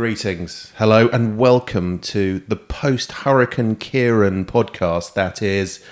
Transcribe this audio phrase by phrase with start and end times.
[0.00, 5.14] Greetings, hello, and welcome to the post Hurricane Ciarán podcast.
[5.14, 5.82] That is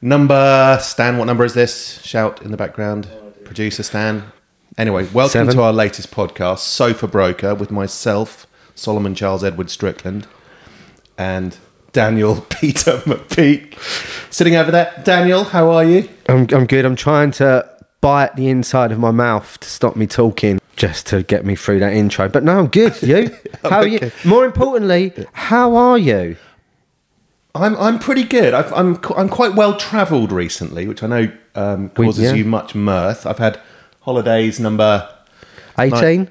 [0.00, 1.18] number Stan.
[1.18, 2.00] What number is this?
[2.04, 3.08] Shout in the background.
[3.42, 4.30] Producer Stan.
[4.78, 5.56] Anyway, welcome Seven.
[5.56, 10.28] to our latest podcast, Sofa Broker, with myself, Solomon Charles Edward Strickland,
[11.18, 11.58] and
[11.90, 13.76] Daniel Peter McPeake.
[14.32, 15.02] Sitting over there.
[15.04, 16.08] Daniel, how are you?
[16.28, 16.84] I'm, I'm good.
[16.84, 17.68] I'm trying to
[18.00, 21.80] bite the inside of my mouth to stop me talking, just to get me through
[21.80, 22.28] that intro.
[22.28, 23.00] But no, I'm good.
[23.02, 23.34] You?
[23.62, 24.12] How are you?
[24.24, 26.36] More importantly, how are you?
[27.54, 28.54] I'm I'm pretty good.
[28.54, 32.34] I've, I'm I'm quite well travelled recently, which I know um, causes yeah.
[32.34, 33.26] you much mirth.
[33.26, 33.58] I've had
[34.02, 35.08] holidays number
[35.78, 36.30] 18?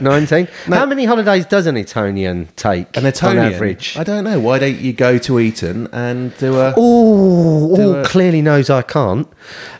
[0.00, 0.48] 19?
[0.66, 3.46] How many holidays does an Etonian take an Etonian.
[3.46, 3.96] on average?
[3.96, 4.38] I don't know.
[4.40, 6.74] Why don't you go to Eton and do a?
[6.76, 9.28] Oh, oh a- clearly knows I can't.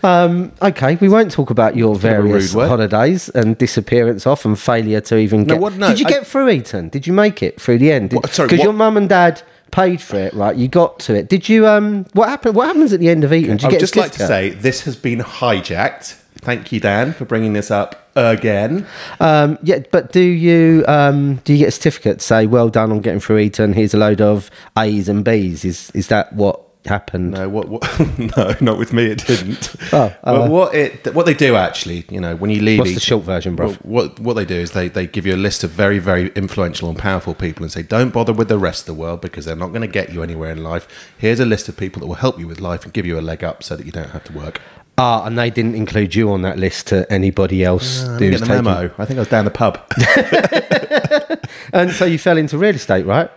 [0.02, 4.44] Um, okay, we won't talk about your bit of a various holidays and disappearance off
[4.44, 5.60] and failure to even No, get.
[5.60, 6.88] what- no, Did you I- get through Eton?
[6.88, 8.10] Did you make it through the end?
[8.10, 10.54] Because your mum and dad paid for it, right?
[10.54, 11.28] You got to it.
[11.28, 11.66] Did you?
[11.66, 12.54] Um, what happened?
[12.54, 13.30] What happens at the end of?
[13.30, 16.18] Did you I would just like to say this has been hijacked.
[16.36, 18.86] Thank you, Dan, for bringing this up again.
[19.20, 22.18] Um, yeah, but do you um, do you get a certificate?
[22.20, 23.72] to Say, well done on getting through Eton.
[23.72, 25.64] Here's a load of A's and B's.
[25.64, 27.32] Is is that what happened?
[27.32, 27.68] No, what?
[27.68, 27.82] what
[28.36, 29.06] no, not with me.
[29.06, 29.74] It didn't.
[29.92, 32.94] Oh, But uh, what it what they do actually, you know, when you leave What's
[32.94, 33.72] the short version, bro?
[33.82, 36.88] What what they do is they, they give you a list of very very influential
[36.88, 39.56] and powerful people and say don't bother with the rest of the world because they're
[39.56, 40.88] not going to get you anywhere in life.
[41.18, 43.22] Here's a list of people that will help you with life and give you a
[43.22, 44.60] leg up so that you don't have to work.
[44.98, 48.40] Ah, and they didn't include you on that list to anybody else I didn't get
[48.40, 48.90] the taken- memo.
[48.98, 49.80] I think I was down the pub.
[51.74, 53.30] And so you fell into real estate, right?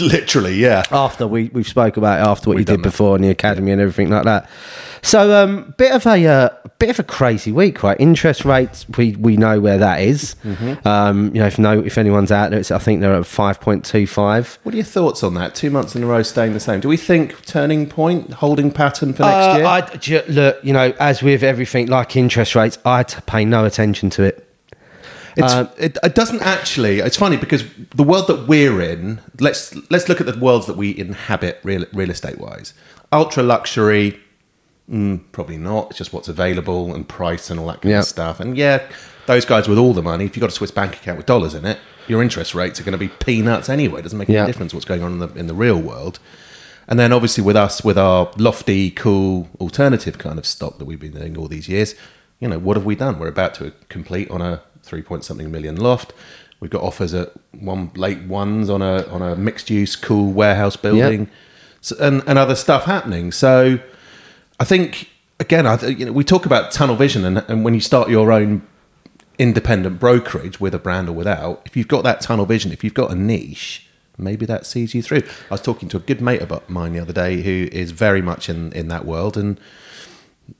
[0.00, 0.82] Literally, yeah.
[0.90, 2.88] After we we spoke about it after what We've you did done that.
[2.88, 4.48] before in the academy and everything like that.
[5.04, 8.00] So um, bit of a uh, bit of a crazy week, right?
[8.00, 10.36] Interest rates, we we know where that is.
[10.44, 10.86] Mm-hmm.
[10.86, 13.60] Um, you know, if no if anyone's out there, it's, I think they're at five
[13.60, 14.60] point two five.
[14.62, 15.56] What are your thoughts on that?
[15.56, 16.78] Two months in a row staying the same.
[16.78, 19.66] Do we think turning point, holding pattern for next year?
[19.66, 23.64] Uh, I, ju- look, you know, as with everything like interest rates, I pay no
[23.64, 24.48] attention to it.
[25.36, 27.00] It's, Um, it, it doesn't actually.
[27.00, 27.64] It's funny because
[27.96, 29.20] the world that we're in.
[29.40, 32.72] Let's let's look at the worlds that we inhabit real real estate wise.
[33.10, 34.18] Ultra luxury,
[34.92, 35.88] mm, probably not.
[35.90, 38.00] It's just what's available and price and all that kind Yeah.
[38.00, 38.40] of stuff.
[38.40, 38.82] And yeah,
[39.26, 40.24] those guys with all the money.
[40.24, 42.82] If you've got a Swiss bank account with dollars in it, your interest rates are
[42.84, 44.00] going to be peanuts anyway.
[44.00, 44.40] It doesn't make Yeah.
[44.42, 46.18] any difference what's going on in the in the real world.
[46.88, 50.98] And then obviously with us, with our lofty, cool, alternative kind of stock that we've
[50.98, 51.94] been doing all these years,
[52.40, 53.20] you know, what have we done?
[53.20, 56.12] We're about to complete on a three point something million loft.
[56.58, 60.74] We've got offers at one late ones on a on a mixed use, cool warehouse
[60.76, 61.28] building,
[61.80, 63.30] so, and and other stuff happening.
[63.30, 63.78] So
[64.60, 65.08] I think
[65.40, 68.32] again, I you know, we talk about tunnel vision, and, and when you start your
[68.32, 68.66] own
[69.38, 72.94] independent brokerage with a brand or without, if you've got that tunnel vision, if you've
[72.94, 73.86] got a niche,
[74.18, 75.22] maybe that sees you through.
[75.50, 78.22] I was talking to a good mate of mine the other day who is very
[78.22, 79.58] much in, in that world and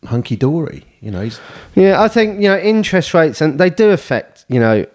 [0.06, 0.84] hunky dory.
[1.00, 1.28] You know,
[1.75, 4.44] Yeah, I think you know interest rates, and they do affect.
[4.48, 4.86] You know,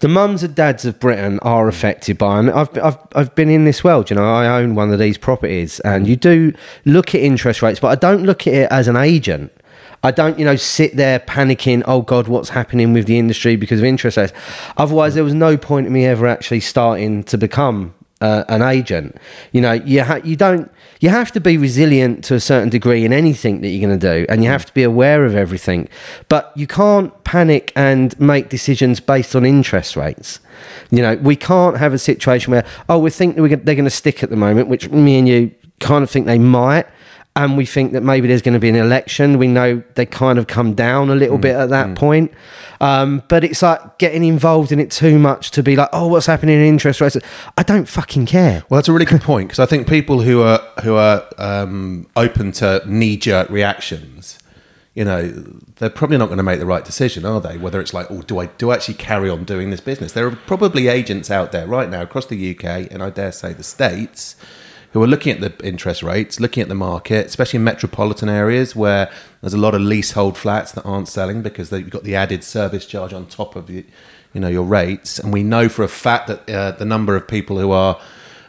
[0.00, 2.36] the mums and dads of Britain are affected by.
[2.42, 2.50] them.
[2.54, 4.10] I've I've I've been in this world.
[4.10, 6.52] You know, I own one of these properties, and you do
[6.84, 9.52] look at interest rates, but I don't look at it as an agent.
[10.02, 11.82] I don't, you know, sit there panicking.
[11.86, 14.32] Oh God, what's happening with the industry because of interest rates?
[14.76, 19.16] Otherwise, there was no point in me ever actually starting to become uh, an agent.
[19.52, 23.04] You know, you ha- you don't you have to be resilient to a certain degree
[23.04, 25.88] in anything that you're going to do, and you have to be aware of everything.
[26.28, 30.40] But you can't panic and make decisions based on interest rates.
[30.90, 33.74] You know, we can't have a situation where oh, we think that we're, gonna- they're
[33.74, 35.50] going to stick at the moment, which me and you
[35.80, 36.86] kind of think they might.
[37.36, 39.38] And we think that maybe there's going to be an election.
[39.38, 42.32] We know they kind of come down a little bit at that point.
[42.80, 46.26] Um, but it's like getting involved in it too much to be like, oh, what's
[46.26, 47.16] happening in interest rates?
[47.56, 48.64] I don't fucking care.
[48.68, 52.06] Well, that's a really good point because I think people who are who are um,
[52.16, 54.38] open to knee jerk reactions,
[54.94, 55.28] you know,
[55.76, 57.58] they're probably not going to make the right decision, are they?
[57.58, 60.12] Whether it's like, oh, do I do I actually carry on doing this business?
[60.12, 63.52] There are probably agents out there right now across the UK and I dare say
[63.52, 64.36] the states
[64.96, 68.74] who are looking at the interest rates, looking at the market, especially in metropolitan areas
[68.74, 69.10] where
[69.42, 72.86] there's a lot of leasehold flats that aren't selling because they've got the added service
[72.86, 73.84] charge on top of the,
[74.32, 75.18] you know, your rates.
[75.18, 78.00] And we know for a fact that uh, the number of people who are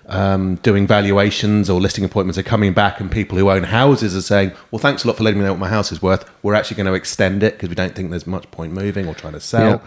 [0.06, 4.22] um, doing valuations or listing appointments are coming back, and people who own houses are
[4.22, 6.24] saying, "Well, thanks a lot for letting me know what my house is worth.
[6.44, 9.14] We're actually going to extend it because we don't think there's much point moving or
[9.14, 9.80] trying to sell." Yeah.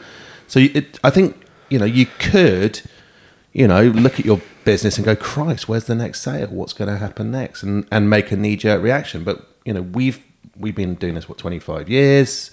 [0.47, 2.83] So it, I think you know you could,
[3.55, 6.49] you know, look at your business and go, "Christ, where's the next sale?
[6.49, 9.25] What's going to happen next?" and and make a knee jerk reaction.
[9.25, 10.23] But you know, we've
[10.57, 12.51] we've been doing this what 25 years,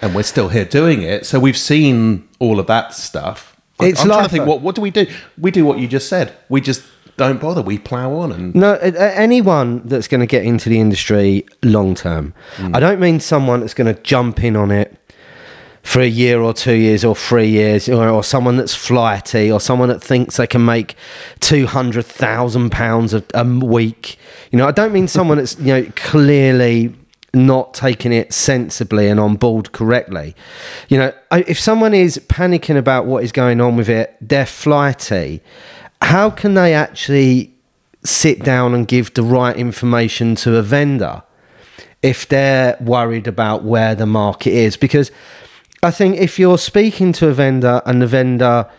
[0.00, 1.26] and we're still here doing it.
[1.26, 3.56] So we've seen all of that stuff.
[3.80, 4.46] It's I'm trying to think.
[4.46, 5.06] What what do we do?
[5.38, 6.36] We do what you just said.
[6.48, 6.82] We just
[7.16, 7.62] don't bother.
[7.62, 12.34] We plow on and No, anyone that's going to get into the industry long term,
[12.56, 12.74] hmm.
[12.74, 14.98] I don't mean someone that's going to jump in on it
[15.82, 19.60] for a year or two years or three years, or, or someone that's flighty, or
[19.60, 20.94] someone that thinks they can make
[21.40, 24.18] two hundred thousand pounds a week.
[24.50, 26.94] You know, I don't mean someone that's you know clearly
[27.34, 30.36] not taking it sensibly and on board correctly.
[30.88, 35.40] You know, if someone is panicking about what is going on with it, they're flighty.
[36.02, 37.54] How can they actually
[38.04, 41.22] sit down and give the right information to a vendor
[42.02, 44.76] if they're worried about where the market is?
[44.76, 45.10] Because
[45.84, 48.70] I think if you're speaking to a vendor and the vendor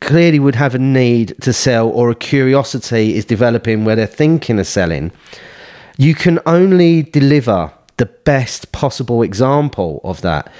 [0.00, 4.58] clearly would have a need to sell or a curiosity is developing where they're thinking
[4.58, 5.12] of selling,
[5.98, 10.50] you can only deliver the best possible example of that.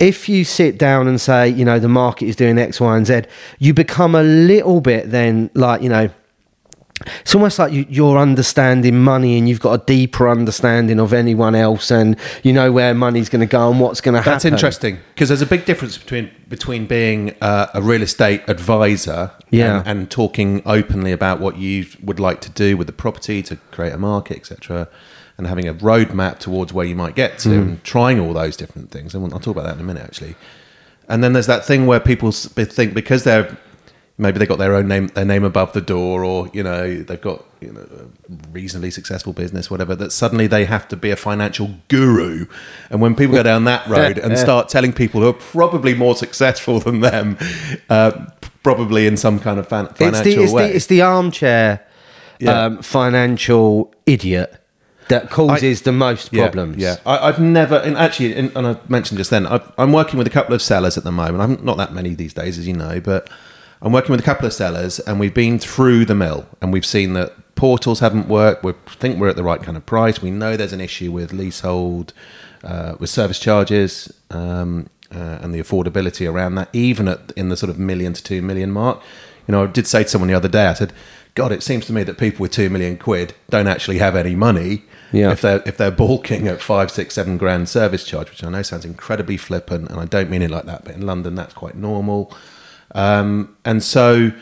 [0.00, 3.06] If you sit down and say, you know, the market is doing X, Y, and
[3.06, 3.22] Z,
[3.58, 6.08] you become a little bit then like, you know,
[7.20, 11.54] it's almost like you, you're understanding money and you've got a deeper understanding of anyone
[11.54, 14.32] else and you know where money's going to go and what's going to happen.
[14.32, 19.30] That's interesting because there's a big difference between between being uh, a real estate advisor
[19.50, 19.78] Yeah.
[19.78, 23.56] and, and talking openly about what you would like to do with the property to
[23.70, 24.88] create a market, etc.,
[25.38, 28.90] and having a roadmap towards where you might get to and trying all those different
[28.90, 29.14] things.
[29.14, 30.36] And I'll talk about that in a minute, actually.
[31.08, 33.56] And then there's that thing where people think because they're
[34.22, 37.20] maybe they got their own name their name above the door or you know they've
[37.20, 41.16] got you know a reasonably successful business whatever that suddenly they have to be a
[41.16, 42.46] financial guru
[42.90, 46.14] and when people go down that road and start telling people who are probably more
[46.14, 47.36] successful than them
[47.90, 48.26] uh,
[48.62, 51.84] probably in some kind of fan- it's financial the, it's, way the, it's the armchair
[52.38, 52.64] Yeah.
[52.64, 54.58] um, financial idiot
[55.08, 56.76] that causes the most Yeah, problems.
[56.76, 60.16] Yeah, I, I've never, and actually, and, and I mentioned just then, I've, I'm working
[60.16, 61.40] with a couple of sellers at the moment.
[61.42, 63.28] I'm not that many these days, as you know, but
[63.82, 66.86] I'm working with a couple of sellers, and we've been through the mill, and we've
[66.86, 68.62] seen that portals haven't worked.
[68.62, 70.22] We think we're at the right kind of price.
[70.22, 72.12] We know there's an issue with leasehold,
[72.62, 77.56] uh, with service charges, um, uh, and the affordability around that, even at in the
[77.56, 79.02] sort of million to two million mark.
[79.48, 80.92] You know, I did say to someone the other day, I said,
[81.34, 84.36] "God, it seems to me that people with two million quid don't actually have any
[84.36, 85.32] money." Yeah.
[85.32, 88.62] If they're if they're balking at five, six, seven grand service charge, which I know
[88.62, 91.74] sounds incredibly flippant, and I don't mean it like that, but in London that's quite
[91.74, 92.32] normal.
[92.94, 94.32] Um, and so,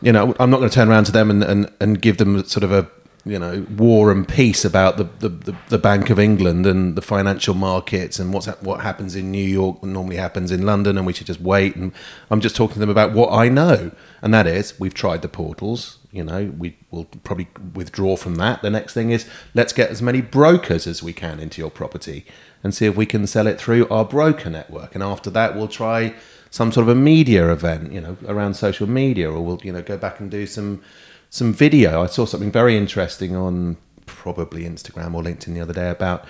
[0.00, 2.44] you know, I'm not going to turn around to them and, and, and give them
[2.44, 2.88] sort of a
[3.24, 7.02] you know war and peace about the, the, the, the Bank of England and the
[7.02, 11.12] financial markets and what's what happens in New York normally happens in London, and we
[11.12, 11.76] should just wait.
[11.76, 11.92] And
[12.30, 15.28] I'm just talking to them about what I know, and that is we've tried the
[15.28, 15.98] portals.
[16.10, 18.60] You know, we will probably withdraw from that.
[18.60, 22.26] The next thing is let's get as many brokers as we can into your property
[22.62, 24.94] and see if we can sell it through our broker network.
[24.94, 26.14] And after that, we'll try
[26.52, 29.82] some sort of a media event, you know, around social media, or we'll you know
[29.82, 30.82] go back and do some
[31.30, 32.02] some video.
[32.02, 36.26] I saw something very interesting on probably Instagram or LinkedIn the other day about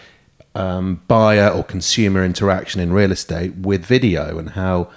[0.55, 4.89] um, buyer or consumer interaction in real estate with video and how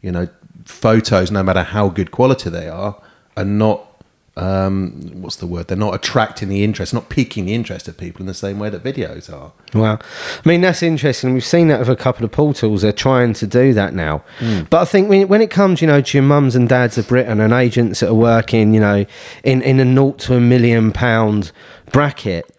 [0.00, 0.28] you know
[0.64, 3.00] photos, no matter how good quality they are,
[3.36, 3.86] are not
[4.40, 5.68] um, what's the word?
[5.68, 8.70] They're not attracting the interest, not piquing the interest of people in the same way
[8.70, 9.52] that videos are.
[9.74, 11.34] Well, I mean that's interesting.
[11.34, 12.80] We've seen that with a couple of portals.
[12.82, 14.24] They're trying to do that now.
[14.70, 17.08] But I think when, when it comes, you know, to your mums and dads of
[17.08, 19.04] Britain and agents that are working, you know,
[19.44, 21.52] in in a naught to a million pound
[21.92, 22.50] bracket.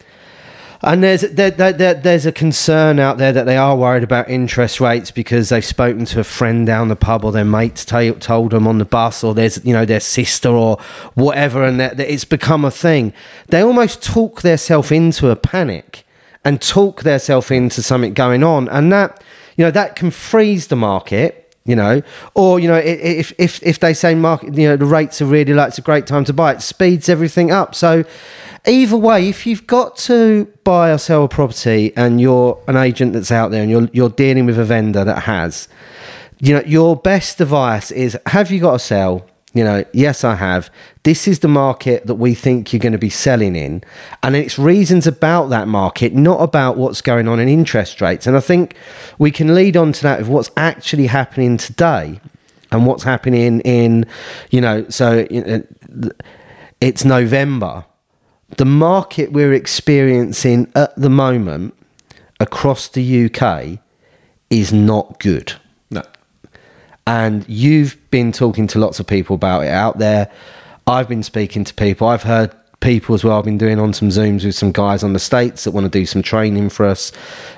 [0.83, 4.29] And there's there, there, there, there's a concern out there that they are worried about
[4.29, 8.11] interest rates because they've spoken to a friend down the pub or their mates t-
[8.13, 10.77] told them on the bus or there's you know their sister or
[11.13, 13.13] whatever and that, that it's become a thing.
[13.47, 16.03] They almost talk themselves into a panic
[16.43, 19.23] and talk themselves into something going on, and that
[19.57, 21.37] you know that can freeze the market.
[21.63, 22.01] You know,
[22.33, 25.53] or you know, if if if they say market, you know, the rates are really
[25.53, 27.75] like it's a great time to buy, it speeds everything up.
[27.75, 28.03] So,
[28.65, 33.13] either way, if you've got to buy or sell a property and you're an agent
[33.13, 35.67] that's out there and you're you're dealing with a vendor that has,
[36.39, 39.25] you know, your best advice is: Have you got to sell?
[39.53, 40.69] You know, yes, I have.
[41.03, 43.83] This is the market that we think you're going to be selling in.
[44.23, 48.25] And it's reasons about that market, not about what's going on in interest rates.
[48.25, 48.77] And I think
[49.19, 52.21] we can lead on to that with what's actually happening today
[52.71, 54.05] and what's happening in,
[54.51, 56.09] you know, so uh,
[56.79, 57.83] it's November.
[58.57, 61.73] The market we're experiencing at the moment
[62.39, 63.79] across the UK
[64.49, 65.53] is not good
[65.89, 66.03] No,
[67.07, 70.29] and you've been talking to lots of people about it out there.
[70.85, 72.07] I've been speaking to people.
[72.07, 73.37] I've heard people as well.
[73.37, 75.89] I've been doing on some Zooms with some guys on the States that want to
[75.89, 77.11] do some training for us.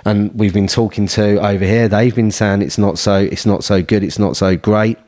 [0.05, 1.87] And we've been talking to over here.
[1.87, 4.99] They've been saying it's not so it's not so good, it's not so great.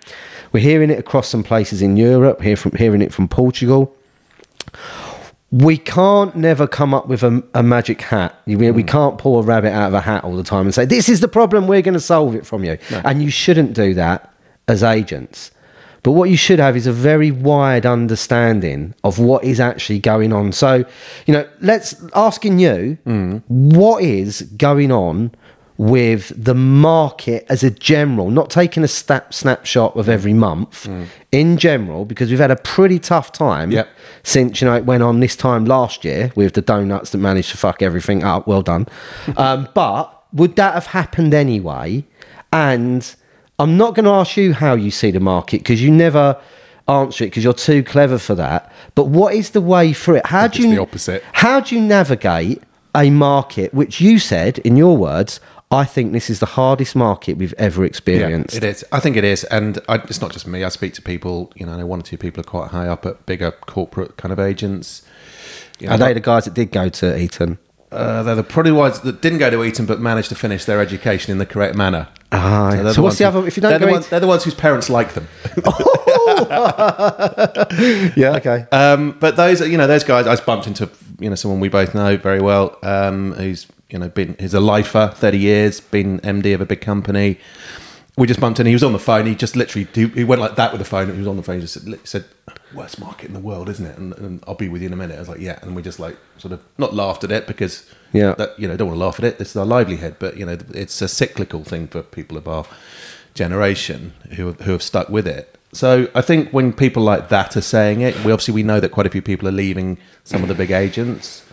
[0.51, 2.41] We're hearing it across some places in Europe.
[2.41, 3.93] Hear from hearing it from Portugal.
[5.55, 8.37] We can't never come up with a, a magic hat.
[8.45, 10.83] We, we can't pull a rabbit out of a hat all the time and say,
[10.83, 12.77] This is the problem, we're going to solve it from you.
[12.91, 14.33] And you shouldn't do that
[14.67, 15.51] as agents.
[16.03, 20.33] But what you should have is a very wide understanding of what is actually going
[20.33, 20.51] on.
[20.51, 20.83] So,
[21.25, 23.37] you know, let's asking you hmm.
[23.47, 25.31] what is going on
[25.77, 30.89] with the market as a general, not taking a snap, snapshot of every month
[31.31, 33.89] in general, because we've had a pretty tough time Yep.
[34.23, 37.51] since, you know, it went on this time last year with the donuts that managed
[37.51, 38.47] to fuck everything up.
[38.47, 38.87] Well done.
[39.37, 42.05] um, but would that have happened anyway?
[42.53, 43.13] And
[43.59, 46.39] I'm not going to ask you how you see the market because you never
[46.87, 48.71] answer it because you're too clever for that.
[48.95, 50.25] But what is the way through it?
[50.27, 51.23] How do you the opposite.
[51.33, 52.61] How do you navigate
[52.95, 55.39] a market which you said in your words?
[55.71, 58.55] I think this is the hardest market we've ever experienced.
[58.55, 58.85] it is.
[58.91, 60.63] I think it is, and I, it's not just me.
[60.63, 61.51] I speak to people.
[61.55, 64.17] You know, I know one or two people are quite high up at bigger corporate
[64.17, 65.01] kind of agents.
[65.79, 67.57] You know, Are they the guys that did go to Eton?
[67.91, 70.81] Uh, they're the probably ones that didn't go to Eton but managed to finish their
[70.81, 72.07] education in the correct manner.
[72.31, 74.19] Ah, they're so what's ones the other- if you don't they're go the, ones, they're
[74.19, 75.27] the ones whose parents like them.
[78.15, 78.65] Yeah, okay.
[78.71, 81.93] Um, but those, you know, those guys, I bumped into, you know, someone we both
[81.95, 86.53] know very well, um, who's, you know, been, he's a lifer, 30 years, been MD
[86.55, 87.39] of a big company.
[88.17, 88.65] We just bumped in.
[88.65, 89.25] He was on the phone.
[89.25, 91.11] He just literally, he, he went like that with the phone.
[91.11, 91.55] He was on the phone.
[91.55, 92.25] He just said, said
[92.73, 93.97] worst market in the world, isn't it?
[93.97, 95.17] And, and I'll be with you in a minute.
[95.17, 95.59] I was like, yeah.
[95.61, 98.33] And we just like sort of not laughed at it because, Yeah.
[98.35, 99.37] that, you know, don't want to laugh at it.
[99.37, 100.15] This is our livelihood.
[100.17, 102.65] But, you know, it's a cyclical thing for people of our
[103.33, 105.57] generation who, who have stuck with it.
[105.73, 108.91] So I think when people like that are saying it, we obviously we know that
[108.93, 111.43] quite a few people are leaving some of the big agents.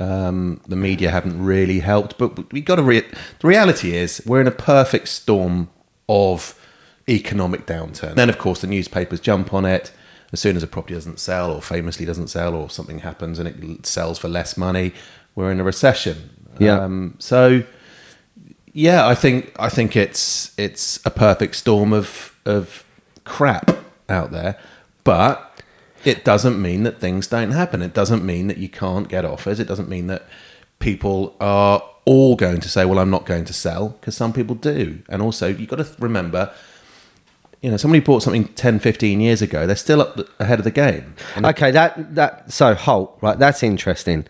[0.00, 2.82] Um, the media haven't really helped, but we got to.
[2.82, 3.08] Re-
[3.40, 5.68] the reality is we're in a perfect storm
[6.08, 6.54] of
[7.08, 8.14] economic downturn.
[8.14, 9.92] Then, of course, the newspapers jump on it
[10.32, 13.48] as soon as a property doesn't sell, or famously doesn't sell, or something happens and
[13.48, 14.92] it sells for less money.
[15.34, 16.30] We're in a recession.
[16.58, 16.80] Yeah.
[16.80, 17.62] Um, so
[18.72, 22.84] yeah, I think I think it's it's a perfect storm of of
[23.24, 23.70] crap
[24.08, 24.58] out there,
[25.04, 25.47] but
[26.04, 27.82] it doesn't mean that things don't happen.
[27.82, 29.60] It doesn't mean that you can't get offers.
[29.60, 30.26] It doesn't mean that
[30.78, 34.54] people are all going to say, "Well, I'm not going to sell," because some people
[34.54, 35.00] do.
[35.08, 36.52] And also, you've got to remember,
[37.60, 39.66] you know, somebody bought something 10, 15 years ago.
[39.66, 41.14] They're still up ahead of the game.
[41.36, 43.38] Okay, that that so Holt, right?
[43.38, 44.26] That's interesting.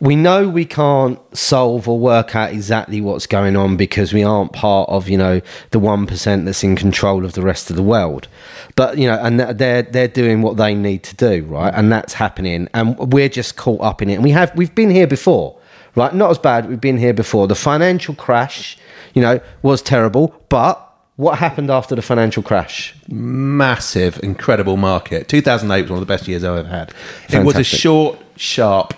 [0.00, 4.52] We know we can't solve or work out exactly what's going on because we aren't
[4.52, 7.82] part of you know the one percent that's in control of the rest of the
[7.82, 8.28] world.
[8.74, 11.72] But you know, and they're they're doing what they need to do, right?
[11.74, 14.14] And that's happening, and we're just caught up in it.
[14.14, 15.58] And we have we've been here before,
[15.94, 16.14] right?
[16.14, 16.68] Not as bad.
[16.68, 17.46] We've been here before.
[17.48, 18.78] The financial crash,
[19.14, 20.82] you know, was terrible, but
[21.16, 22.94] what happened after the financial crash?
[23.08, 25.28] massive, incredible market.
[25.28, 26.94] 2008 was one of the best years I've ever had.
[27.30, 28.94] It was a short, sharp,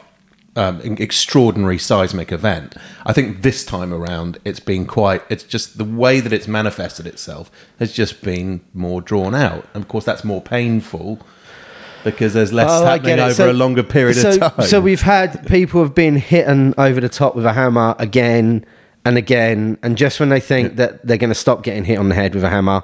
[0.58, 2.74] um, extraordinary seismic event.
[3.06, 5.22] I think this time around, it's been quite.
[5.30, 9.82] It's just the way that it's manifested itself has just been more drawn out, and
[9.82, 11.20] of course, that's more painful
[12.04, 14.66] because there's less Oh, happening over So- a longer period so, of time.
[14.66, 18.64] So we've had people have been hitting over the top with a hammer again
[19.04, 22.08] and again, and just when they think that they're going to stop getting hit on
[22.08, 22.82] the head with a hammer,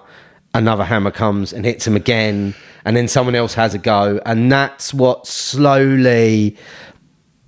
[0.55, 2.55] another hammer comes and hits them again,
[2.85, 6.57] and then someone else has a go, and that's what slowly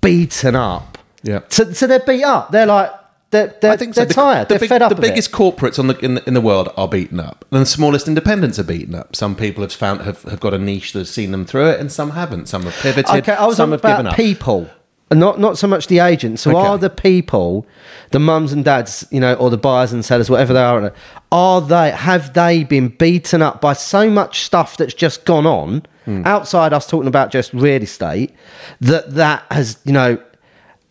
[0.01, 0.97] beaten up.
[1.23, 1.39] Yeah.
[1.49, 2.51] So, so they're beat up.
[2.51, 2.91] They're like
[3.31, 4.01] they're they're, I think so.
[4.01, 4.45] they're The- tired.
[4.47, 4.89] The, they're big- fed up.
[4.89, 5.01] The it.
[5.09, 8.07] biggest corporates on the in, the in the world are beaten up, and the smallest
[8.07, 9.15] independents are beaten up.
[9.15, 11.91] Some people have found have, have got a niche that's seen them through it, and
[11.91, 12.47] some haven't.
[12.47, 13.09] Some have pivoted.
[13.17, 14.15] Okay, I was some have given up.
[14.15, 14.69] people,
[15.11, 16.41] not not so much the agents.
[16.41, 16.67] So Okay.
[16.67, 17.65] are the people,
[18.11, 20.93] the mums and dads, you know, or the buyers and sellers, whatever they are,
[21.31, 25.83] are they have they been beaten up by so much stuff that's just gone on
[26.05, 26.23] Hmm.
[26.25, 28.33] outside us talking about just real estate
[28.79, 30.17] that that has you know,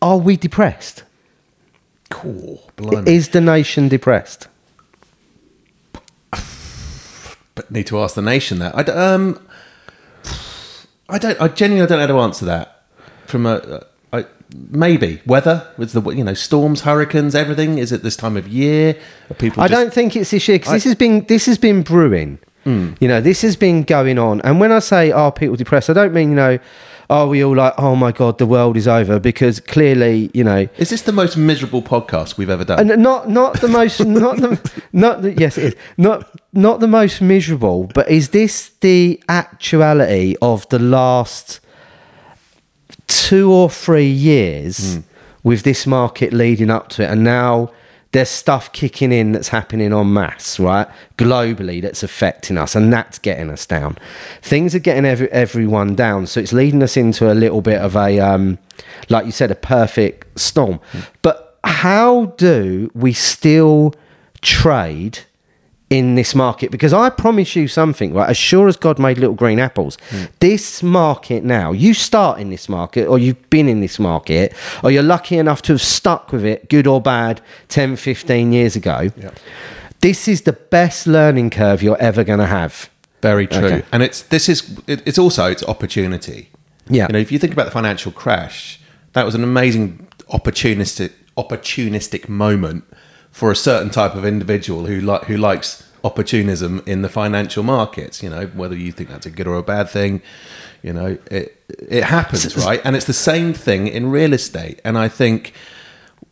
[0.01, 1.03] are we depressed?
[2.09, 3.11] Cool, blimey.
[3.11, 4.47] Is the nation depressed?
[7.55, 8.75] but need to ask the nation that.
[8.77, 9.39] I d- um,
[11.09, 11.39] I don't.
[11.41, 12.83] I genuinely don't know how to answer that.
[13.25, 13.85] From a,
[14.69, 17.77] maybe weather with the you know storms, hurricanes, everything.
[17.77, 18.97] Is it this time of year?
[19.29, 19.63] Are people?
[19.63, 22.39] I just- don't think it's this year because this has been this has been brewing.
[22.63, 22.93] Hmm.
[22.99, 24.41] You know, this has been going on.
[24.41, 26.59] And when I say are people depressed, I don't mean you know,
[27.09, 29.19] are we all like, oh my god, the world is over?
[29.19, 32.79] Because clearly, you know, Is this the most miserable podcast we've ever done?
[32.91, 34.59] and not not the most not the
[34.91, 40.35] not the yes it is not not the most miserable, but is this the actuality
[40.41, 41.61] of the last
[43.07, 44.99] two or three years
[45.43, 47.71] with this market leading up to it, and now
[48.11, 50.87] there's stuff kicking in that's happening en masse, right?
[51.17, 53.97] Globally, that's affecting us, and that's getting us down.
[54.41, 57.95] Things are getting every, everyone down, so it's leading us into a little bit of
[57.95, 58.59] a, um,
[59.09, 60.79] like you said, a perfect storm.
[61.21, 63.93] But how do we still
[64.41, 65.19] trade?
[65.89, 68.29] In this market because I promise you something, right?
[68.29, 70.25] As sure as God made little green apples, hmm.
[70.39, 74.53] this market now, you start in this market or you've been in this market
[74.83, 78.75] or you're lucky enough to have stuck with it, good or bad, 10, 15 years
[78.75, 79.09] ago.
[79.15, 79.31] Yeah.
[80.01, 82.89] This is the best learning curve you're ever going to have.
[83.21, 83.65] Very true.
[83.65, 83.83] Okay.
[83.91, 86.49] And it's this is it, it's also it's opportunity.
[86.87, 87.07] Yeah.
[87.07, 88.79] You know, if you think about the financial crash,
[89.13, 92.83] that was an amazing opportunistic opportunistic moment
[93.37, 98.23] for a certain type of individual who like who likes opportunism in the financial markets.
[98.23, 100.23] You know, whether you think that's a good or a bad thing,
[100.81, 102.81] you know, it it happens, right?
[102.83, 104.81] And it's the same thing in real estate.
[104.83, 105.53] And I think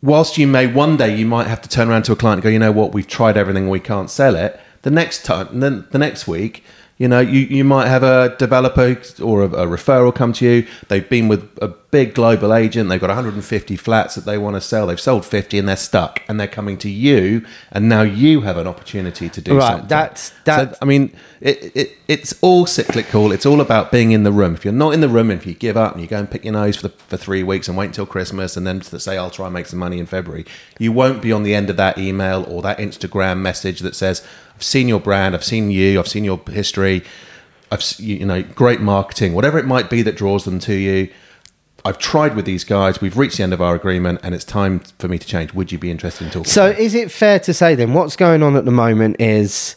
[0.02, 2.42] whilst you may one day you might have to turn around to a client and
[2.42, 4.58] go, you know what, we've tried everything, we can't sell it.
[4.82, 6.64] The next time, and then the next week,
[6.98, 10.66] you know, you, you might have a developer or a, a referral come to you.
[10.88, 12.88] They've been with a big global agent.
[12.88, 14.86] They've got 150 flats that they want to sell.
[14.86, 16.22] They've sold 50 and they're stuck.
[16.26, 19.88] And they're coming to you, and now you have an opportunity to do Right, something.
[19.88, 23.30] that's- So, that- I mean, it, it, it's all cyclical.
[23.30, 24.54] It's all about being in the room.
[24.54, 26.44] If you're not in the room, if you give up and you go and pick
[26.44, 29.30] your nose for, the, for three weeks and wait until Christmas and then say, I'll
[29.30, 30.46] try and make some money in February,
[30.78, 34.26] you won't be on the end of that email or that Instagram message that says,
[34.56, 37.04] I've seen your brand, I've seen you, I've seen your history,
[37.70, 41.10] I've, you you know, great marketing, whatever it might be that draws them to you.
[41.84, 43.00] I've tried with these guys.
[43.00, 45.54] We've reached the end of our agreement, and it's time for me to change.
[45.54, 46.50] Would you be interested in talking?
[46.50, 49.76] So is it fair to say then what's going on at the moment is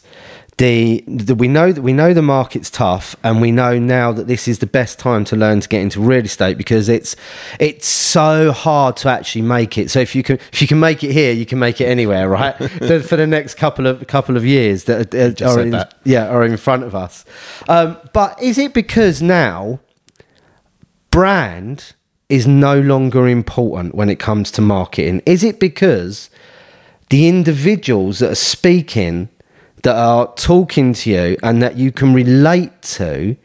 [0.60, 4.26] the, the we know that we know the market's tough and we know now that
[4.26, 7.16] this is the best time to learn to get into real estate because it's
[7.58, 9.90] it's so hard to actually make it.
[9.90, 12.28] So if you can if you can make it here, you can make it anywhere,
[12.28, 12.52] right?
[12.58, 15.94] For the next couple of couple of years that are, Just are in, that.
[16.04, 17.24] yeah are in front of us.
[17.66, 19.80] Um, but is it because now
[21.10, 21.94] brand
[22.28, 25.22] is no longer important when it comes to marketing?
[25.24, 26.28] Is it because
[27.08, 29.30] the individuals that are speaking,
[29.82, 33.36] that are talking to you, and that you can relate to,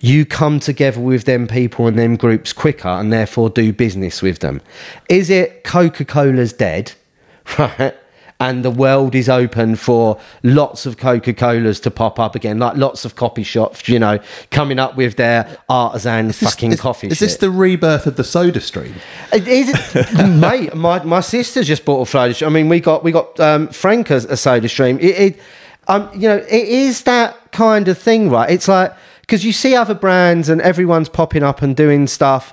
[0.00, 4.38] you come together with them people and them groups quicker and therefore do business with
[4.40, 4.60] them?
[5.08, 6.92] Is it Coca Cola's dead,
[7.58, 7.94] right?
[8.40, 12.76] And the world is open for lots of Coca Colas to pop up again, like
[12.76, 14.20] lots of coffee shops, you know,
[14.52, 17.08] coming up with their artisan fucking is, coffee.
[17.08, 18.94] Is this the rebirth of the Soda Stream?
[19.32, 20.72] It is, it mate.
[20.76, 22.50] My my sister just bought a soda stream.
[22.50, 25.00] I mean, we got we got um, Frank a, a soda stream.
[25.00, 25.40] It, it
[25.88, 28.50] um, you know, it is that kind of thing, right?
[28.50, 32.52] It's like because you see other brands and everyone's popping up and doing stuff,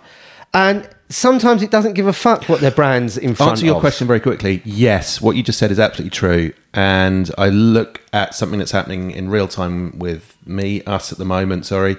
[0.54, 3.82] and sometimes it doesn't give a fuck what their brands in front Answer your of.
[3.82, 4.62] question very quickly.
[4.66, 6.54] Yes, what you just said is absolutely true.
[6.74, 11.26] And I look at something that's happening in real time with me, us at the
[11.26, 11.98] moment, sorry.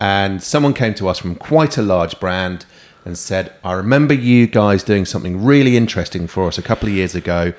[0.00, 2.66] And someone came to us from quite a large brand
[3.04, 6.94] and said, I remember you guys doing something really interesting for us a couple of
[6.94, 7.52] years ago.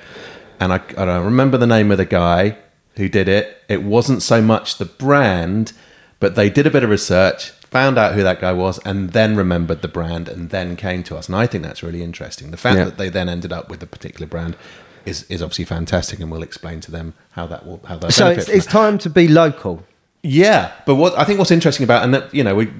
[0.60, 2.56] And I, and I remember the name of the guy
[2.96, 3.62] who did it.
[3.68, 5.72] It wasn't so much the brand,
[6.20, 9.34] but they did a bit of research, found out who that guy was, and then
[9.34, 11.26] remembered the brand and then came to us.
[11.28, 12.52] And I think that's really interesting.
[12.52, 12.84] The fact Yeah.
[12.84, 14.56] that they then ended up with a particular brand
[15.04, 18.12] is, is obviously fantastic, and we'll explain to them how that will how that.
[18.12, 19.82] So it's, it's time to be local.
[20.22, 22.70] Yeah, but what I think what's interesting about and that you know we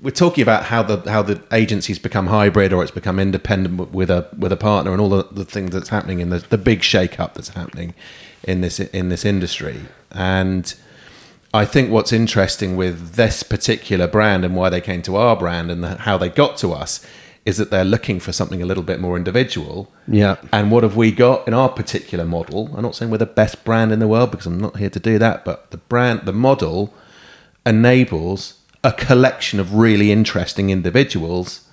[0.00, 4.08] we're talking about how the how the agencies become hybrid or it's become independent with
[4.08, 6.82] a with a partner and all the, the things that's happening in the the big
[6.84, 7.92] shake up that's happening
[8.44, 9.80] in this in this industry
[10.12, 10.74] and
[11.54, 15.70] I think what's interesting with this particular brand and why they came to our brand
[15.70, 17.06] and the, how they got to us
[17.44, 19.88] is that they're looking for something a little bit more individual.
[20.08, 20.36] Yeah.
[20.52, 22.74] And what have we got in our particular model?
[22.74, 24.98] I'm not saying we're the best brand in the world because I'm not here to
[24.98, 26.92] do that, but the brand, the model
[27.64, 31.68] enables a collection of really interesting individuals,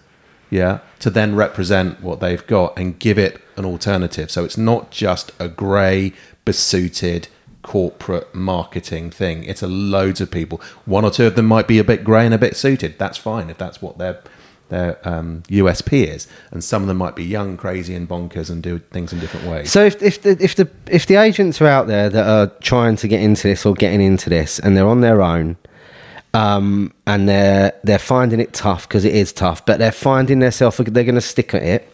[0.51, 4.29] yeah, to then represent what they've got and give it an alternative.
[4.29, 6.13] So it's not just a grey,
[6.45, 7.29] besuited
[7.61, 9.43] corporate marketing thing.
[9.43, 10.61] It's a loads of people.
[10.85, 12.97] One or two of them might be a bit grey and a bit suited.
[12.97, 14.21] That's fine if that's what their
[14.69, 16.27] their um, USP is.
[16.49, 19.45] And some of them might be young, crazy, and bonkers and do things in different
[19.45, 19.71] ways.
[19.71, 22.95] So if if the if the if the agents are out there that are trying
[22.97, 25.57] to get into this or getting into this and they're on their own,
[26.33, 30.77] um, and they're they're finding it tough because it is tough, but they're finding themselves
[30.77, 31.93] they're going to stick at it,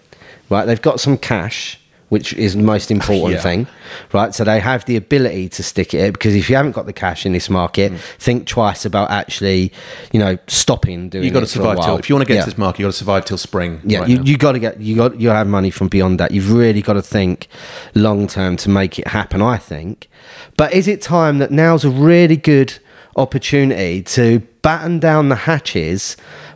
[0.49, 0.65] right?
[0.65, 3.41] They've got some cash, which is the most important Yeah.
[3.41, 3.67] thing,
[4.13, 4.33] right?
[4.33, 7.25] So they have the ability to stick it because if you haven't got the cash
[7.25, 7.97] in this market, Mm.
[8.19, 9.71] think twice about actually,
[10.13, 11.23] you know, stopping doing.
[11.23, 11.27] It.
[11.27, 12.43] You got to survive till if you want to get Yeah.
[12.45, 13.81] to this market, you got to survive till spring.
[13.83, 14.23] Yeah, right you, now.
[14.23, 16.31] you got to get you got you have money from beyond that.
[16.31, 17.47] You've really got to think
[17.93, 19.41] long term to make it happen.
[19.41, 20.07] I think,
[20.55, 22.73] but is it time that now's a really good
[23.17, 26.15] opportunity to batten down the hatches,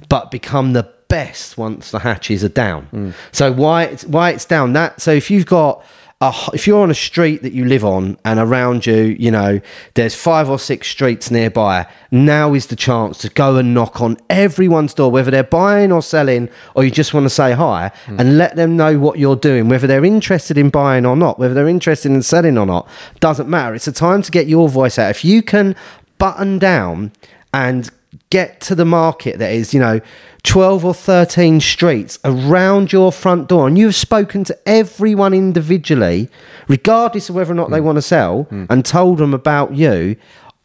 [0.10, 2.88] but become the best once the hatches are down?
[2.94, 3.14] Mm.
[3.32, 5.02] So why it's why it's down that?
[5.02, 5.86] So if you've got
[6.22, 9.60] a, if you're on a street that you live on and around you, you know,
[9.96, 14.18] there's five or six streets nearby, now is the chance to go and knock on
[14.30, 18.38] everyone's door, whether they're buying or selling, or you just want to say hi and
[18.38, 21.68] let them know what you're doing, whether they're interested in buying or not, whether they're
[21.68, 22.88] interested in selling or not,
[23.20, 23.74] doesn't matter.
[23.74, 25.10] It's a time to get your voice out.
[25.10, 25.76] If you can
[26.20, 27.12] button down
[27.52, 27.90] and
[28.30, 30.02] get to the market that is, you know,
[30.44, 36.30] 12 or 13 streets around your front door and you've spoken to everyone individually,
[36.68, 37.84] regardless of whether or not they mm.
[37.84, 38.68] want to sell, mm.
[38.70, 40.16] and told them about you,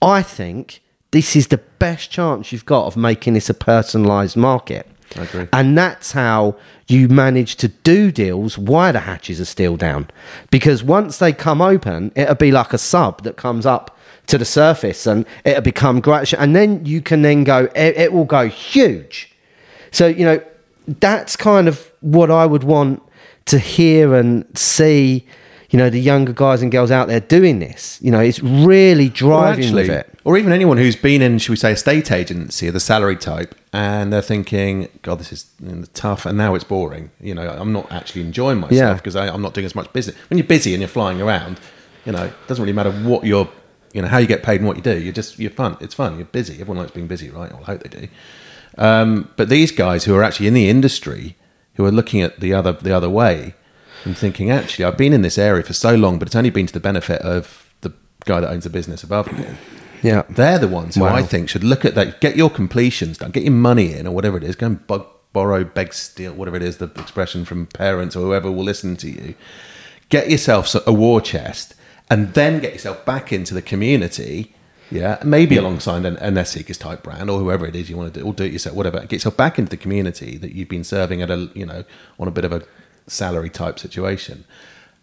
[0.00, 0.80] I think
[1.10, 4.86] this is the best chance you've got of making this a personalised market.
[5.16, 5.48] I agree.
[5.52, 6.56] And that's how
[6.88, 10.08] you manage to do deals while the hatches are still down.
[10.50, 13.95] Because once they come open, it'll be like a sub that comes up
[14.26, 16.32] to the surface and it'll become great.
[16.32, 19.32] And then you can then go, it, it will go huge.
[19.92, 20.40] So, you know,
[21.00, 23.02] that's kind of what I would want
[23.46, 25.24] to hear and see,
[25.70, 27.98] you know, the younger guys and girls out there doing this.
[28.02, 30.08] You know, it's really driving with it.
[30.24, 33.54] or even anyone who's been in, should we say, a state agency, the salary type,
[33.72, 35.46] and they're thinking, "God, this is
[35.94, 37.10] tough," and now it's boring.
[37.20, 38.94] You know, I'm not actually enjoying myself Yeah.
[38.94, 40.16] because I'm not doing as much business.
[40.28, 41.60] When you're busy and you're flying around,
[42.04, 43.48] you know, it doesn't really matter what you're,
[43.96, 44.96] you know, how you get paid and what you do.
[44.98, 45.76] You're just you're fun.
[45.80, 46.16] It's fun.
[46.16, 46.54] You're busy.
[46.60, 47.50] Everyone likes being busy, right?
[47.50, 48.08] Well, I hope they do.
[48.78, 51.36] Um, but these guys who are actually in the industry,
[51.74, 53.54] who are looking at the other the other way,
[54.04, 56.66] and thinking, actually, I've been in this area for so long, but it's only been
[56.66, 57.92] to the benefit of the
[58.24, 59.46] guy that owns the business above me.
[60.02, 60.22] Yeah.
[60.28, 61.14] They're the ones who Wow.
[61.16, 64.14] I think should look at that, get your completions done, get your money in, or
[64.14, 64.54] whatever it is.
[64.54, 68.50] Go and bu- borrow, beg, steal, whatever it is, the expression from parents or whoever
[68.52, 69.34] will listen to you.
[70.10, 71.74] Get yourself a war chest,
[72.10, 74.52] and then get yourself back into the community.
[74.90, 78.20] Yeah, maybe alongside an, an Seekers type brand or whoever it is you want to
[78.20, 79.00] do, or do it yourself, whatever.
[79.00, 81.82] Get yourself back into the community that you've been serving at a, you know,
[82.20, 82.62] on a bit of a
[83.08, 84.44] salary type situation,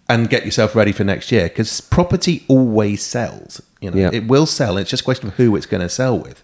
[0.07, 3.61] and get yourself ready for next year because property always sells.
[3.81, 4.09] You know, Yeah.
[4.13, 4.77] it will sell.
[4.77, 6.41] It's just a question of who it's going to sell with.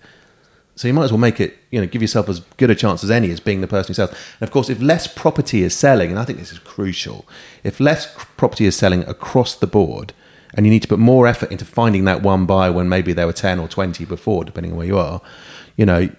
[0.75, 3.03] So you might as well make it, you know, give yourself as good a chance
[3.05, 4.11] as any as being the person who sells.
[4.11, 7.25] And of course, if less property is selling, and I think this is crucial,
[7.63, 10.13] if less property is selling across the board,
[10.53, 13.27] and you need to put more effort into finding that one buyer when maybe there
[13.27, 15.21] were 10 or 20 before, depending on where you are,
[15.75, 16.09] you know,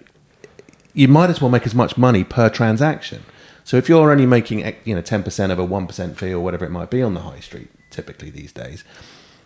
[0.93, 3.23] you might as well make as much money per transaction.
[3.63, 6.71] So if you're only making you know 10% of a 1% fee or whatever it
[6.71, 8.83] might be on the high street typically these days,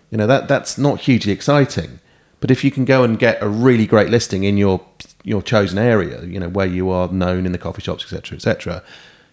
[0.10, 2.00] you know that that's not hugely exciting.
[2.40, 4.86] But if you can go and get a really great listing in your
[5.24, 8.84] your chosen area, you know where you are known in the coffee shops, etc., etc.,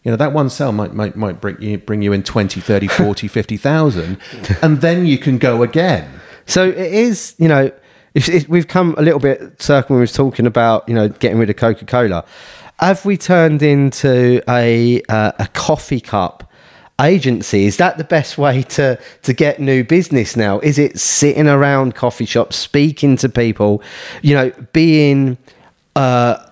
[0.05, 2.89] you know that one sell might might, might bring you bring you in 20, 30,
[2.89, 4.19] 40, 50,000
[4.63, 6.21] and then you can go again.
[6.47, 7.71] So it is, you know,
[8.15, 11.09] if, if we've come a little bit circle when we was talking about, you know,
[11.09, 12.25] getting rid of Coca Cola.
[12.79, 16.51] Have we turned into a uh, a coffee cup
[17.01, 17.65] agency?
[17.67, 20.59] Is that the best way to to get new business now?
[20.61, 23.83] Is it sitting around coffee shops, speaking to people,
[24.21, 25.39] you know, being
[25.95, 26.45] uh,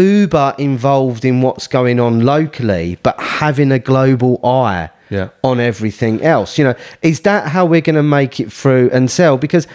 [0.00, 5.28] uber involved in what's going on locally, but having a global eye Yeah.
[5.42, 6.56] on everything else.
[6.58, 9.36] You know, is that how we're going to make it through and sell?
[9.38, 9.66] Because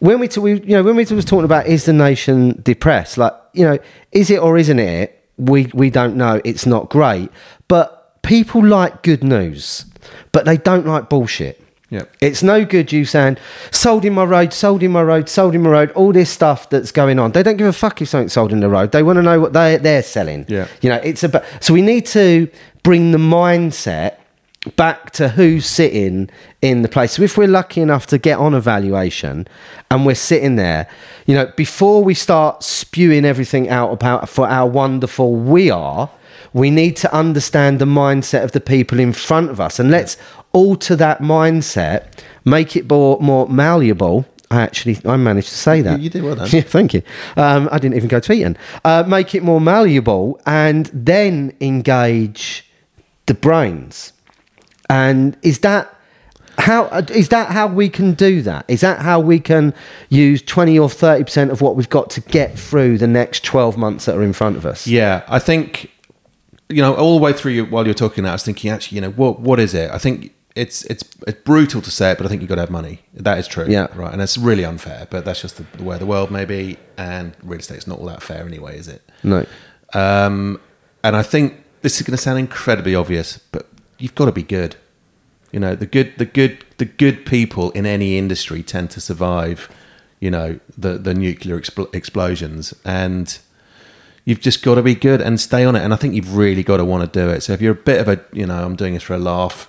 [0.00, 3.18] when we, t- we you know, when we was talking about is the nation depressed,
[3.18, 3.78] like you know,
[4.12, 5.16] is it or isn't it?
[5.36, 6.40] We we don't know.
[6.44, 7.30] It's not great,
[7.68, 9.84] but people like good news,
[10.32, 11.60] but they don't like bullshit.
[11.90, 12.04] Yeah.
[12.20, 13.36] It's no good you saying,
[13.72, 16.70] sold in my road, sold in my road, sold in my road, all this stuff
[16.70, 17.32] that's going on.
[17.32, 18.92] They don't give a fuck if something's sold in the road.
[18.92, 20.46] They want to know what they, they're selling.
[20.48, 20.68] Yeah.
[20.80, 22.48] You know, it's about, so we need to
[22.84, 24.16] bring the mindset
[24.76, 26.30] back to who's sitting
[26.62, 27.12] in the place.
[27.12, 29.48] So if we're lucky enough to get on a valuation
[29.90, 30.86] and we're sitting there,
[31.26, 36.10] you know, before we start spewing everything out about for how wonderful we are,
[36.52, 40.16] we need to understand the mindset of the people in front of us and let's
[40.52, 42.06] alter that mindset,
[42.44, 44.26] make it more, more malleable.
[44.50, 45.98] I actually, I managed to say that.
[45.98, 46.48] You- you did well done.
[46.52, 47.02] Yeah, thank you.
[47.36, 48.56] Um, I didn't even go to Eton.
[48.84, 52.68] Uh, make it more malleable and then engage
[53.26, 54.12] the brains.
[54.88, 55.94] And is that
[56.58, 58.64] how uh, that how we can do that?
[58.66, 59.72] Is that how we can
[60.08, 63.78] use twenty or thirty percent of what we've got to get through the next twelve
[63.78, 64.86] months that are in front of us?
[64.86, 65.90] Yeah, I think
[66.68, 69.00] you know all the way through you, while you're talking, I was thinking actually, you
[69.02, 69.90] know, what what is it?
[69.92, 72.60] I think it's it's it's brutal to say it, but I think you've got to
[72.60, 73.00] have money.
[73.14, 73.66] That is true.
[73.66, 73.88] Yeah.
[73.94, 74.12] Right.
[74.12, 76.76] And it's really unfair, but that's just the, the way the world, may be.
[76.98, 79.02] And real estate's not all that fair anyway, is it?
[79.22, 79.46] No.
[79.94, 80.60] Um,
[81.02, 83.68] and I think this is going to sound incredibly obvious, but
[83.98, 84.76] you've got to be good.
[85.50, 89.68] You know, the good, the good, the good people in any industry tend to survive.
[90.20, 93.38] You know, the the nuclear expl- explosions, and
[94.26, 95.82] you've just got to be good and stay on it.
[95.82, 97.40] And I think you've really got to want to do it.
[97.40, 99.66] So if you're a bit of a, you know, I'm doing this for a laugh.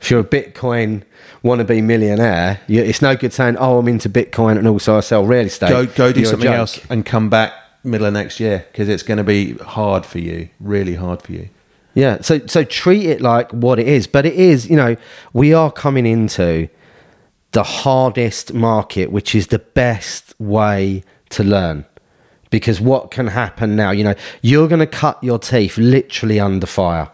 [0.00, 1.02] If you're a Bitcoin
[1.42, 5.24] wannabe millionaire, you, it's no good saying, "Oh, I'm into Bitcoin and also I sell
[5.24, 8.66] real estate." Go go do You're something else and come back middle of next year
[8.70, 11.48] because it's going to be hard for you, really hard for you.
[11.94, 12.20] Yeah.
[12.20, 14.06] So so treat it like what it is.
[14.06, 14.96] But it is, you know,
[15.32, 16.68] we are coming into
[17.52, 21.86] the hardest market, which is the best way to learn.
[22.50, 26.66] Because what can happen now, you know, you're going to cut your teeth literally under
[26.66, 27.10] fire.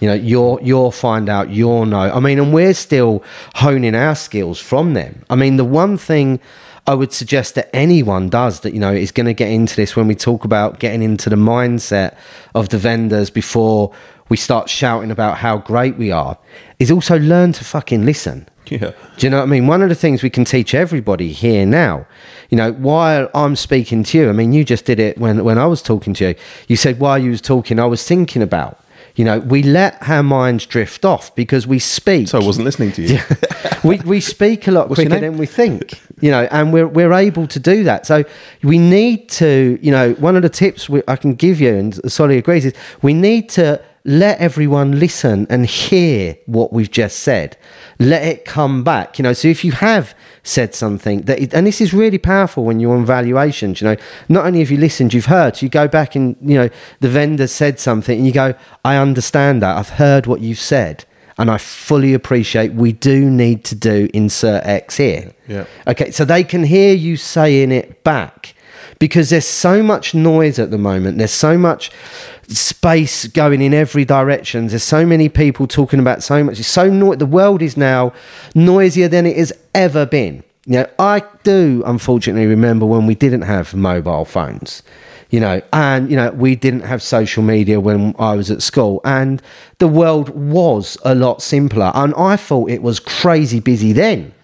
[0.00, 2.10] You know, you'll you'll find out, you'll know.
[2.10, 3.22] I mean, and we're still
[3.54, 5.24] honing our skills from them.
[5.30, 6.40] I mean, the one thing
[6.86, 9.94] I would suggest that anyone does that, you know, is going to get into this
[9.94, 12.16] when we talk about getting into the mindset
[12.54, 13.94] of the vendors before
[14.28, 16.38] we start shouting about how great we are,
[16.78, 18.48] is also learn to fucking listen.
[18.66, 18.92] Yeah.
[19.16, 19.66] Do you know what I mean?
[19.66, 22.06] One of the things we can teach everybody here now,
[22.48, 25.58] you know, while I'm speaking to you, I mean, you just did it when, when
[25.58, 26.34] I was talking to you.
[26.68, 28.79] You said while you was talking, I was thinking about.
[29.16, 32.28] You know, we let our minds drift off because we speak.
[32.28, 33.18] So I wasn't listening to you.
[33.84, 37.12] we, we speak a lot What's quicker than we think, you know, and we're, we're
[37.12, 38.06] able to do that.
[38.06, 38.24] So
[38.62, 42.12] we need to, you know, one of the tips we, I can give you, and
[42.12, 47.56] Solly agrees, is we need to let everyone listen and hear what we've just said.
[47.98, 49.34] Let it come back, you know.
[49.34, 52.96] So if you have said something that, it, and this is really powerful when you're
[52.96, 53.96] on valuations, you know,
[54.28, 55.60] not only have you listened, you've heard.
[55.60, 59.62] You go back and, you know, the vendor said something and you go, I understand
[59.62, 59.76] that.
[59.76, 61.04] I've heard what you've said.
[61.38, 65.32] And I fully appreciate we do need to do insert X here.
[65.48, 65.64] Yeah.
[65.86, 68.54] Okay, so they can hear you saying it back
[68.98, 71.18] because there's so much noise at the moment.
[71.18, 71.90] There's so much
[72.50, 74.66] space going in every direction.
[74.66, 76.58] There's so many people talking about so much.
[76.58, 78.12] It's so no- the world is now
[78.54, 80.42] noisier than it has ever been.
[80.66, 84.82] You know, I do unfortunately remember when we didn't have mobile phones.
[85.30, 89.00] You know, and you know, we didn't have social media when I was at school,
[89.04, 89.40] and
[89.78, 91.92] the world was a lot simpler.
[91.94, 94.34] And I thought it was crazy busy then.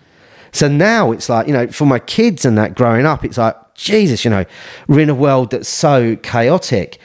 [0.53, 3.57] So now it's like, you know, for my kids and that growing up, it's like,
[3.77, 4.45] Jesus, you know,
[4.89, 6.99] we're in a world that's so chaotic.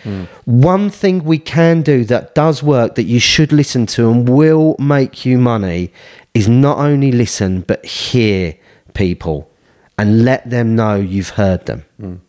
[0.46, 4.76] One thing we can do that does work that you should listen to and will
[4.80, 5.92] make you money
[6.34, 8.56] is not only listen, but hear
[8.94, 9.52] people
[9.98, 12.22] and let them know you've heard them.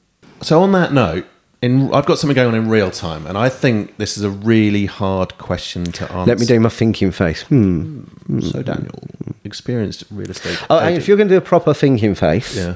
[0.42, 1.24] So on that note,
[1.62, 4.30] in I've got something going on in real time, and I think this is a
[4.30, 6.28] really hard question to answer.
[6.28, 7.42] Let me do my thinking face.
[7.42, 8.02] Hmm.
[8.40, 8.98] So Daniel,
[9.44, 10.60] experienced real estate.
[10.68, 12.74] Oh, and if you're going to do a proper thinking face, yeah,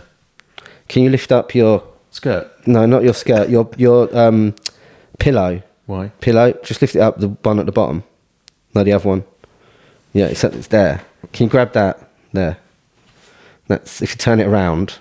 [0.88, 2.50] can you lift up your skirt.
[2.66, 4.54] no, not your skirt, your your um,
[5.18, 5.62] pillow?
[5.86, 6.08] Why?
[6.20, 6.52] pillow.
[6.64, 8.02] Just lift it up, the one at the bottom.
[8.74, 9.24] No, the other one.
[10.12, 11.02] Yeah, it's, it's there.
[11.32, 12.10] Can you grab that?
[12.32, 12.58] There.
[13.68, 14.98] That's if you turn it around,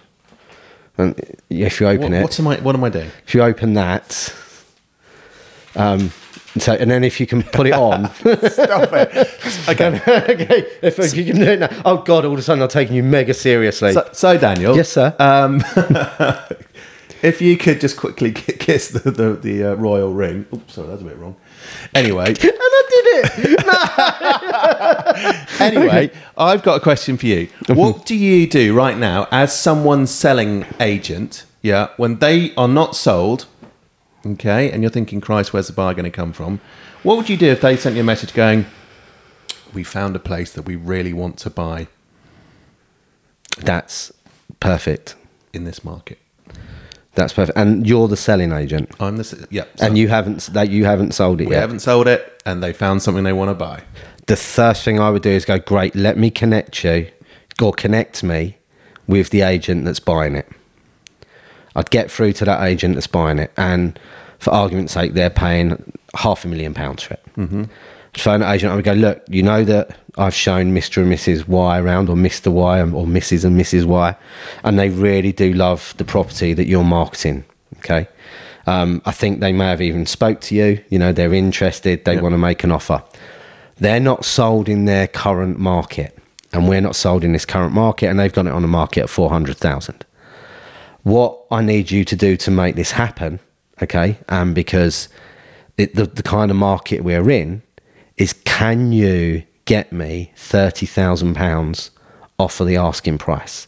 [0.98, 1.20] and
[1.50, 2.58] if you open What, it, what's am I?
[2.58, 3.12] What am I doing?
[3.26, 4.34] if you open that,
[5.76, 6.12] um,
[6.58, 8.10] so and then if you can put it on.
[8.14, 9.32] Stop it.
[9.68, 10.00] Okay.
[10.08, 11.70] okay, if, if you can do it now.
[11.86, 12.24] Oh God!
[12.26, 13.94] All of a sudden, I'm taking you mega seriously.
[13.94, 14.76] So, so Daniel.
[14.76, 15.16] yes, sir.
[15.18, 15.64] Um,
[17.24, 20.46] if you could just quickly ki- kiss the the, the uh, royal ring.
[20.54, 21.36] Oops, sorry, that's a bit wrong.
[21.94, 23.06] Anyway, and I did
[25.58, 25.62] it.
[25.62, 27.48] anyway, I've got a question for you.
[27.68, 31.46] What do you do right now as someone selling agent?
[31.62, 33.48] Yeah, when they are not sold,
[34.26, 36.60] okay, and you're thinking, Christ, where's the buyer going to come from?
[37.04, 38.66] What would you do if they sent you a message going,
[39.74, 41.88] "We found a place that we really want to buy
[43.58, 44.12] That's
[44.60, 45.16] perfect.
[45.54, 46.20] in this market"?
[47.14, 47.58] That's perfect.
[47.58, 51.14] And you're the selling agent, I'm the yeah, so and you haven't that you haven't
[51.14, 51.62] sold it we yet.
[51.62, 53.84] haven't sold it, and they found something they want to buy.
[54.28, 57.08] the first thing I would do is go, great, let me connect you
[57.62, 58.58] or connect me
[59.08, 60.50] with the agent that's buying it.
[61.76, 64.00] I'd get through to that agent that's buying it, and
[64.40, 67.24] for argument's sake, they're paying half a million pounds for it.
[67.38, 67.64] Mm-hmm.
[68.16, 71.02] I'd phone the agent, I would go, look, you know that I've shown Mr.
[71.02, 71.48] and Mrs.
[71.48, 72.52] Y around, or Mr.
[72.52, 73.44] Y, or Mrs.
[73.44, 73.86] and Mrs.
[73.86, 74.16] Y,
[74.64, 77.44] and they really do love the property that you're marketing.
[77.80, 78.08] Okay.
[78.68, 80.84] Um, I think they may have even spoke to you.
[80.90, 82.04] You know, they're interested.
[82.06, 82.22] They Yeah.
[82.22, 83.04] want to make an offer
[83.78, 86.18] they're not sold in their current market
[86.54, 89.02] and we're not sold in this current market and they've got it on the market
[89.04, 90.06] at 400,000
[91.06, 93.40] what I need you to do to make this happen
[93.82, 95.08] okay and because
[95.78, 97.62] it, the, the kind of market we're in
[98.18, 101.90] is can you get me £30,000
[102.40, 103.68] off of the asking price.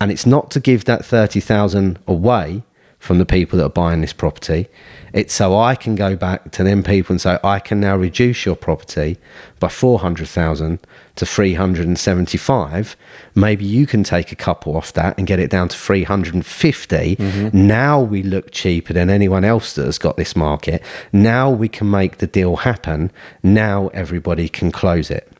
[0.00, 2.62] And it's not to give that 30,000 away
[2.98, 4.68] from the people that are buying this property.
[5.12, 8.44] It's so I can go back to them people and say, I can now reduce
[8.44, 9.16] your property
[9.58, 10.80] by 400,000
[11.16, 12.96] to 375.
[13.34, 17.16] Maybe you can take a couple off that and get it down to 350.
[17.16, 17.66] Mm-hmm.
[17.66, 20.82] Now we look cheaper than anyone else that has got this market.
[21.12, 23.10] Now we can make the deal happen.
[23.42, 25.32] Now everybody can close it.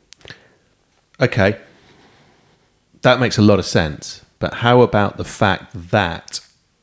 [1.20, 1.58] Okay.
[3.02, 4.24] That makes a lot of sense.
[4.38, 6.40] But how about the fact that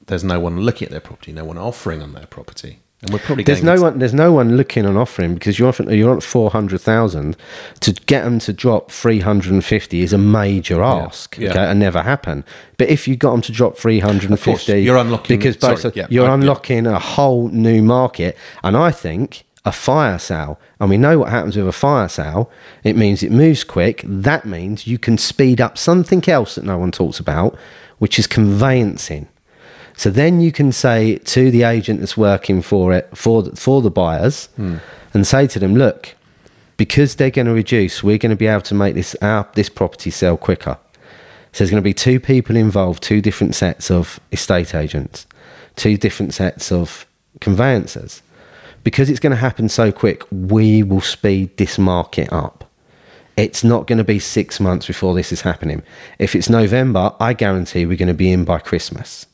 [0.07, 2.79] there's no one looking at their property, no one offering on their property?
[3.01, 3.99] And we're probably There's no one.
[3.99, 7.35] There's no one looking and offering because you're often, you're on four hundred thousand.
[7.81, 11.37] To get them to drop three hundred and fifty is a major ask.
[11.37, 11.49] yeah.
[11.51, 12.45] Okay, and never happen.
[12.77, 15.75] But if you got them to drop three hundred and fifty, you're unlocking- because sorry,
[15.75, 16.33] both yeah, you're I- yeah.
[16.35, 18.37] unlocking a whole new market.
[18.63, 22.49] And I think a fire sale, and we know what happens with a fire sale.
[22.83, 24.03] It means it moves quick.
[24.05, 27.57] That means you can speed up something else that no one talks about,
[27.97, 29.27] which is conveyancing.
[29.97, 33.81] So then you can say to the agent that's working for it for the, for
[33.81, 34.49] the buyers,
[35.13, 36.15] and say to them, look,
[36.77, 39.69] because they're going to reduce, we're going to be able to make this our, this
[39.69, 40.77] property sell quicker.
[41.53, 45.25] So there's going to be two people involved, two different sets of estate agents,
[45.77, 47.05] two different sets of
[47.39, 48.21] conveyancers.
[48.83, 52.69] Because it's going to happen so quick, we will speed this market up.
[53.37, 55.81] It's not going to be six months before this is happening.
[56.19, 59.25] If it's November, I guarantee we're going to be in by Christmas.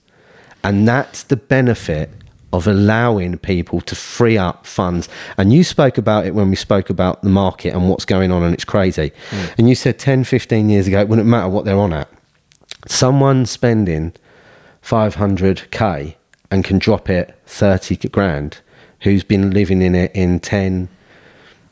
[0.63, 2.10] And that's the benefit
[2.54, 5.08] of allowing people to free up funds.
[5.38, 8.43] And you spoke about it when we spoke about the market and what's going on,
[8.43, 9.13] and it's crazy.
[9.30, 9.45] Hmm.
[9.58, 12.10] And you said 10, 15 years ago, it wouldn't matter what they're on at.
[12.88, 14.13] Someone spending
[14.84, 16.15] 500k
[16.50, 18.60] and can drop it 30 grand,
[19.02, 20.89] who's been living in it in 10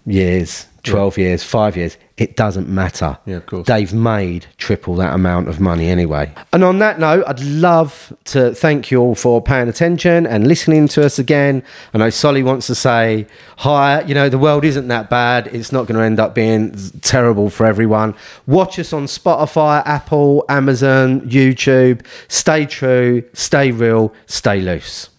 [0.09, 3.17] years, 12 years, five years, it doesn't matter.
[3.25, 3.67] Yeah, of course.
[3.67, 6.33] They've made triple that amount of money anyway.
[6.51, 10.87] And on that note, I'd love to thank you all for paying attention and listening
[10.89, 11.63] to us again.
[11.93, 14.01] I know Solly wants to say hi.
[14.01, 15.47] You know, the world isn't that bad.
[15.47, 18.15] It's not going to end up being terrible for everyone.
[18.47, 22.05] Watch us on Spotify, Apple, Amazon, YouTube.
[22.27, 25.09] Stay true, stay real, stay loose.